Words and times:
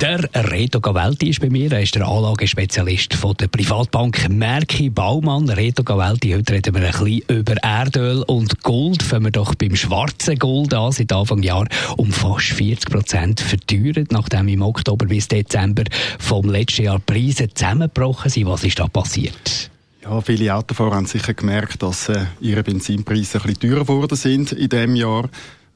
der 0.00 0.30
Reto 0.52 0.80
Gavelti 0.80 1.30
ist 1.30 1.40
bei 1.40 1.50
mir. 1.50 1.72
Er 1.72 1.82
ist 1.82 1.94
der 1.94 2.06
Anlagespezialist 2.06 3.14
von 3.14 3.34
der 3.34 3.48
Privatbank 3.48 4.28
Merki 4.28 4.90
Baumann. 4.90 5.48
Reto 5.48 5.82
Gavelti, 5.82 6.30
heute 6.32 6.52
reden 6.52 6.74
wir 6.74 6.82
ein 6.82 6.90
bisschen 6.92 7.22
über 7.28 7.56
Erdöl 7.62 8.22
und 8.22 8.62
Gold. 8.62 9.02
Fangen 9.02 9.24
wir 9.24 9.30
doch 9.32 9.54
beim 9.56 9.74
schwarzen 9.74 10.38
Gold 10.38 10.72
an. 10.74 10.92
Seit 10.92 11.12
Anfang 11.12 11.42
Jahr 11.42 11.66
um 11.96 12.12
fast 12.12 12.48
40 12.48 12.90
Prozent 12.90 13.40
verteuert, 13.40 14.12
nachdem 14.12 14.48
im 14.48 14.62
Oktober 14.62 15.06
bis 15.06 15.26
Dezember 15.26 15.84
vom 16.18 16.48
letzten 16.48 16.84
Jahr 16.84 17.00
Preise 17.00 17.48
zusammengebrochen 17.52 18.30
sind. 18.30 18.46
Was 18.46 18.64
ist 18.64 18.78
da 18.78 18.86
passiert? 18.86 19.70
Ja, 20.04 20.20
viele 20.20 20.54
Autofahrer 20.54 20.94
haben 20.94 21.06
sicher 21.06 21.34
gemerkt, 21.34 21.82
dass 21.82 22.08
äh, 22.08 22.26
ihre 22.40 22.62
Benzinpreise 22.62 23.38
ein 23.38 23.42
bisschen 23.42 23.60
teurer 23.60 23.80
geworden 23.80 24.16
sind 24.16 24.52
in 24.52 24.68
diesem 24.68 24.94
Jahr. 24.94 25.28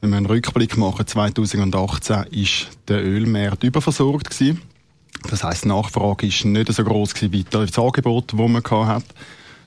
Wenn 0.02 0.10
wir 0.10 0.16
einen 0.16 0.26
Rückblick 0.26 0.76
machen, 0.76 1.06
2018 1.06 2.24
ist 2.32 2.70
der 2.88 3.04
Ölmarkt 3.04 3.62
überversorgt 3.62 4.30
gewesen. 4.30 4.60
Das 5.30 5.44
heißt, 5.44 5.62
die 5.62 5.68
Nachfrage 5.68 6.26
ist 6.26 6.44
nicht 6.44 6.72
so 6.72 6.82
groß 6.82 7.14
wie 7.30 7.44
das 7.48 7.78
Angebot, 7.78 8.32
das 8.32 8.36
man 8.36 8.88
hat. 8.88 9.04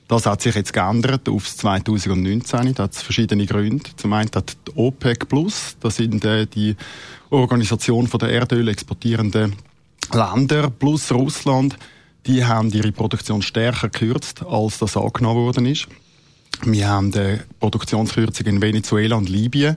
Das 0.08 0.26
hat 0.26 0.42
sich 0.42 0.54
jetzt 0.54 0.74
geändert 0.74 1.26
auf 1.30 1.56
2019. 1.56 2.74
Da 2.74 2.82
hat 2.82 2.94
verschiedene 2.94 3.46
Gründe. 3.46 3.88
Zum 3.96 4.12
einen 4.12 4.30
hat 4.34 4.58
die 4.68 4.72
OPEC 4.76 5.26
Plus, 5.26 5.78
das 5.80 5.96
sind 5.96 6.22
äh, 6.26 6.46
die 6.46 6.76
Organisation 7.30 8.06
der 8.06 8.28
Erdöl 8.28 8.68
exportierenden 8.68 9.56
Länder 10.12 10.68
plus 10.68 11.10
Russland, 11.12 11.78
die 12.26 12.44
haben 12.44 12.70
ihre 12.72 12.92
Produktion 12.92 13.40
stärker 13.40 13.88
gekürzt, 13.88 14.44
als 14.44 14.80
das 14.80 14.98
angenommen 14.98 15.46
worden 15.46 15.64
ist. 15.64 15.88
Wir 16.64 16.88
haben 16.88 17.12
die 17.12 17.38
Produktionskürzung 17.60 18.46
in 18.46 18.62
Venezuela 18.62 19.16
und 19.16 19.28
Libyen, 19.28 19.76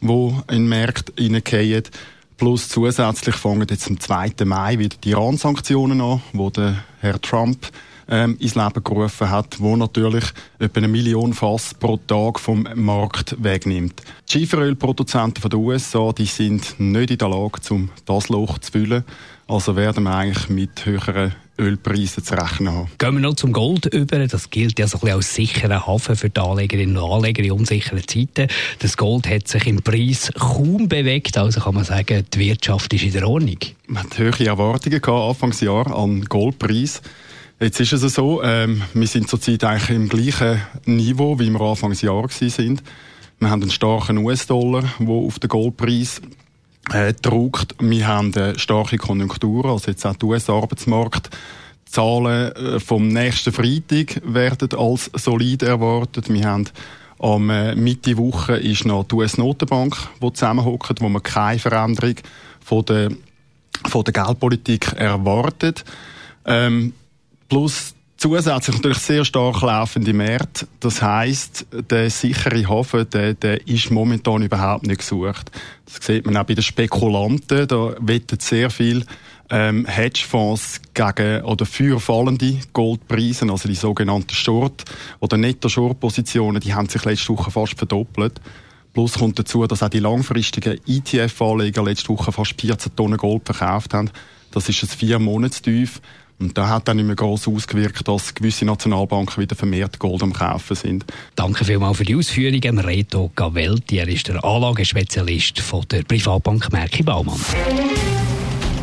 wo 0.00 0.42
in 0.50 0.68
Märkte 0.68 1.12
hineingehen. 1.18 1.84
Plus 2.36 2.68
zusätzlich 2.68 3.36
fangen 3.36 3.66
jetzt 3.68 3.88
am 3.88 4.00
2. 4.00 4.44
Mai 4.44 4.78
wieder 4.78 4.96
die 5.02 5.10
Iran-Sanktionen 5.10 6.00
an, 6.00 6.22
wo 6.32 6.50
der 6.50 6.84
Herr 7.00 7.20
Trump 7.20 7.68
ähm, 8.08 8.36
ins 8.38 8.54
Leben 8.54 8.84
gerufen 8.84 9.30
hat, 9.30 9.60
wo 9.60 9.76
natürlich 9.76 10.24
etwa 10.58 10.78
eine 10.78 10.88
Million 10.88 11.32
Fass 11.32 11.74
pro 11.74 11.96
Tag 11.96 12.40
vom 12.40 12.68
Markt 12.74 13.36
wegnimmt. 13.42 14.02
Die 14.28 14.32
Schieferölproduzenten 14.32 15.48
den 15.48 15.60
USA, 15.60 16.12
die 16.12 16.26
sind 16.26 16.78
nicht 16.78 17.10
in 17.10 17.18
der 17.18 17.28
Lage, 17.28 17.60
um 17.70 17.90
das 18.06 18.28
Loch 18.28 18.58
zu 18.58 18.72
füllen. 18.72 19.04
Also 19.46 19.76
werden 19.76 20.04
wir 20.04 20.14
eigentlich 20.14 20.48
mit 20.48 20.86
höheren 20.86 21.34
Ölpreisen 21.58 22.24
zu 22.24 22.34
rechnen 22.34 22.72
haben. 22.72 22.88
Gehen 22.98 23.14
wir 23.14 23.20
noch 23.20 23.34
zum 23.34 23.52
Gold 23.52 23.86
über. 23.86 24.26
Das 24.26 24.50
gilt 24.50 24.78
ja 24.78 24.88
so 24.88 24.98
ein 24.98 25.00
bisschen 25.00 25.16
als 25.16 25.34
sicherer 25.34 25.86
Hafen 25.86 26.16
für 26.16 26.30
die 26.30 26.40
Anlegerinnen 26.40 26.96
und 26.96 27.12
Anleger 27.12 27.44
in 27.44 27.52
unsicheren 27.52 28.06
Zeiten. 28.06 28.48
Das 28.80 28.96
Gold 28.96 29.28
hat 29.28 29.46
sich 29.46 29.66
im 29.66 29.82
Preis 29.82 30.32
kaum 30.36 30.88
bewegt, 30.88 31.38
also 31.38 31.60
kann 31.60 31.74
man 31.74 31.84
sagen, 31.84 32.24
die 32.32 32.38
Wirtschaft 32.38 32.92
ist 32.94 33.04
in 33.04 33.12
der 33.12 33.28
Ordnung. 33.28 33.58
Man 33.86 34.02
hat 34.02 34.18
höhere 34.18 34.46
Erwartungen 34.46 35.00
gehabt, 35.00 35.28
Anfangsjahr 35.28 35.94
an 35.96 36.24
Goldpreis. 36.24 37.02
Jetzt 37.64 37.80
ist 37.80 37.94
es 37.94 38.14
so, 38.14 38.42
ähm, 38.42 38.82
wir 38.92 39.06
sind 39.06 39.26
zurzeit 39.26 39.64
eigentlich 39.64 39.96
im 39.96 40.10
gleichen 40.10 40.60
Niveau, 40.84 41.38
wie 41.38 41.48
wir 41.48 41.62
Anfangsjahr 41.62 42.28
sind. 42.28 42.82
Wir 43.38 43.48
haben 43.48 43.62
einen 43.62 43.70
starken 43.70 44.18
US-Dollar, 44.18 44.84
der 44.98 45.08
auf 45.08 45.38
den 45.38 45.48
Goldpreis 45.48 46.20
äh, 46.92 47.14
druckt. 47.14 47.74
Wir 47.80 48.06
haben 48.06 48.34
eine 48.34 48.58
starke 48.58 48.98
Konjunktur, 48.98 49.64
also 49.64 49.90
jetzt 49.90 50.04
auch 50.04 50.14
der 50.14 50.28
US-Arbeitsmarkt. 50.28 51.30
Zahlen 51.86 52.52
äh, 52.52 52.80
vom 52.80 53.08
nächsten 53.08 53.50
Freitag 53.50 54.20
werden 54.26 54.78
als 54.78 55.10
solid 55.14 55.62
erwartet. 55.62 56.28
Wir 56.28 56.44
haben 56.44 56.66
am 57.18 57.48
äh, 57.48 57.74
Mitte 57.74 58.18
Woche 58.18 58.56
ist 58.56 58.84
noch 58.84 59.04
die 59.04 59.14
US-Notenbank, 59.14 59.96
die 60.22 60.32
zusammenhockt, 60.34 61.00
wo 61.00 61.08
man 61.08 61.22
keine 61.22 61.58
Veränderung 61.58 62.16
von 62.60 62.84
der, 62.84 63.10
von 63.86 64.04
der 64.04 64.12
Geldpolitik 64.12 64.92
erwartet. 64.98 65.82
Ähm, 66.44 66.92
plus 67.48 67.94
zusätzlich 68.16 68.76
natürlich 68.76 68.98
sehr 68.98 69.24
stark 69.24 69.60
laufende 69.60 70.12
Märkte. 70.12 70.66
Das 70.80 71.02
heißt, 71.02 71.66
der 71.90 72.10
sichere 72.10 72.68
Hafen, 72.68 73.08
der, 73.10 73.34
der 73.34 73.66
ist 73.66 73.90
momentan 73.90 74.42
überhaupt 74.42 74.86
nicht 74.86 75.00
gesucht. 75.00 75.50
Das 75.84 76.06
sieht 76.06 76.24
man 76.24 76.36
auch 76.36 76.44
bei 76.44 76.54
den 76.54 76.62
Spekulanten. 76.62 77.68
Da 77.68 77.94
wettet 78.00 78.42
sehr 78.42 78.70
viel 78.70 79.04
ähm, 79.50 79.86
Hedgefonds 79.86 80.80
gegen 80.94 81.42
oder 81.42 81.66
für 81.66 82.00
fallende 82.00 82.58
Goldpreise, 82.72 83.50
also 83.50 83.68
die 83.68 83.74
sogenannten 83.74 84.34
Short- 84.34 84.84
oder 85.20 85.36
Netto-Short-Positionen, 85.36 86.60
die 86.60 86.72
haben 86.72 86.88
sich 86.88 87.04
letzte 87.04 87.28
Woche 87.28 87.50
fast 87.50 87.76
verdoppelt. 87.76 88.40
Plus 88.94 89.14
kommt 89.14 89.38
dazu, 89.38 89.66
dass 89.66 89.82
auch 89.82 89.88
die 89.88 89.98
langfristigen 89.98 90.78
ETF-Anleger 90.86 91.82
letzte 91.82 92.08
Woche 92.10 92.32
fast 92.32 92.58
14 92.58 92.94
Tonnen 92.94 93.18
Gold 93.18 93.42
verkauft 93.44 93.92
haben. 93.92 94.10
Das 94.52 94.68
ist 94.68 94.82
ein 94.82 94.88
vier 94.88 95.18
Monatstief. 95.18 96.00
Und 96.38 96.58
da 96.58 96.68
hat 96.68 96.88
dann 96.88 96.96
nicht 96.96 97.06
mehr 97.06 97.16
gross 97.16 97.46
ausgewirkt, 97.46 98.08
dass 98.08 98.34
gewisse 98.34 98.64
Nationalbanken 98.64 99.42
wieder 99.42 99.56
vermehrt 99.56 99.98
Gold 99.98 100.22
am 100.22 100.32
Kaufen 100.32 100.76
sind. 100.76 101.04
Danke 101.36 101.64
vielmals 101.64 101.98
für 101.98 102.04
die 102.04 102.16
Ausführungen. 102.16 102.78
Reto 102.78 103.30
Gavelti, 103.34 103.98
er 103.98 104.08
ist 104.08 104.28
der 104.28 104.44
Anlagespezialist 104.44 105.60
von 105.60 105.84
der 105.90 106.02
Privatbank 106.02 106.72
Merki 106.72 107.02
Baumann. 107.02 107.40